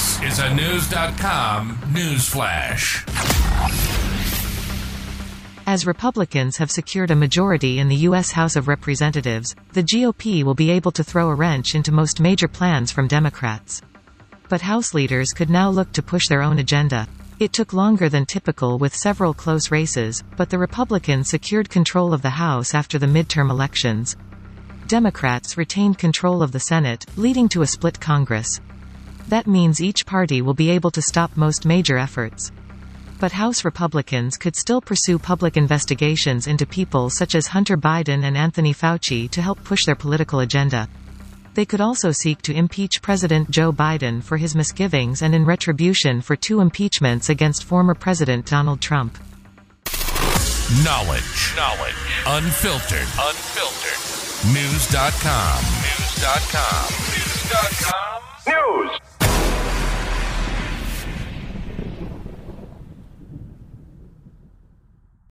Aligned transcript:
This 0.00 0.22
is 0.32 0.38
a 0.38 0.48
Knewz.com 0.48 1.78
news 1.92 2.26
flash. 2.26 3.04
As 5.66 5.86
Republicans 5.86 6.56
have 6.56 6.70
secured 6.70 7.10
a 7.10 7.14
majority 7.14 7.78
in 7.78 7.88
the 7.88 8.02
U.S. 8.08 8.30
House 8.30 8.56
of 8.56 8.66
Representatives, 8.66 9.54
the 9.74 9.82
GOP 9.82 10.42
will 10.42 10.54
be 10.54 10.70
able 10.70 10.90
to 10.92 11.04
throw 11.04 11.28
a 11.28 11.34
wrench 11.34 11.74
into 11.74 11.92
most 11.92 12.18
major 12.18 12.48
plans 12.48 12.90
from 12.90 13.08
Democrats. 13.08 13.82
But 14.48 14.62
House 14.62 14.94
leaders 14.94 15.34
could 15.34 15.50
now 15.50 15.68
look 15.68 15.92
to 15.92 16.02
push 16.02 16.28
their 16.28 16.40
own 16.40 16.60
agenda. 16.60 17.06
It 17.38 17.52
took 17.52 17.74
longer 17.74 18.08
than 18.08 18.24
typical 18.24 18.78
with 18.78 18.96
several 18.96 19.34
close 19.34 19.70
races, 19.70 20.24
but 20.34 20.48
the 20.48 20.58
Republicans 20.58 21.28
secured 21.28 21.68
control 21.68 22.14
of 22.14 22.22
the 22.22 22.30
House 22.30 22.72
after 22.72 22.98
the 22.98 23.06
midterm 23.06 23.50
elections. 23.50 24.16
Democrats 24.86 25.58
retained 25.58 25.98
control 25.98 26.42
of 26.42 26.52
the 26.52 26.60
Senate, 26.60 27.04
leading 27.16 27.50
to 27.50 27.60
a 27.60 27.66
split 27.66 28.00
Congress. 28.00 28.62
That 29.30 29.46
means 29.46 29.80
each 29.80 30.06
party 30.06 30.42
will 30.42 30.54
be 30.54 30.70
able 30.70 30.90
to 30.90 31.00
stop 31.00 31.36
most 31.36 31.64
major 31.64 31.96
efforts. 31.96 32.50
But 33.20 33.30
House 33.30 33.64
Republicans 33.64 34.36
could 34.36 34.56
still 34.56 34.80
pursue 34.80 35.20
public 35.20 35.56
investigations 35.56 36.48
into 36.48 36.66
people 36.66 37.10
such 37.10 37.36
as 37.36 37.46
Hunter 37.46 37.76
Biden 37.76 38.24
and 38.24 38.36
Anthony 38.36 38.74
Fauci 38.74 39.30
to 39.30 39.40
help 39.40 39.62
push 39.62 39.84
their 39.84 39.94
political 39.94 40.40
agenda. 40.40 40.88
They 41.54 41.64
could 41.64 41.80
also 41.80 42.10
seek 42.10 42.42
to 42.42 42.52
impeach 42.52 43.02
President 43.02 43.48
Joe 43.52 43.70
Biden 43.70 44.20
for 44.20 44.36
his 44.36 44.56
misgivings 44.56 45.22
and 45.22 45.32
in 45.32 45.44
retribution 45.44 46.22
for 46.22 46.34
two 46.34 46.60
impeachments 46.60 47.28
against 47.28 47.62
former 47.62 47.94
President 47.94 48.46
Donald 48.46 48.80
Trump. 48.80 49.16
Knowledge. 50.82 51.54
Knowledge. 51.54 51.94
Unfiltered. 52.26 53.06
Unfiltered. 53.30 54.00
Knewz.com. 54.50 55.62
Knewz.com. 55.62 56.82
Knewz.com. 56.82 57.94
News. 57.94 58.09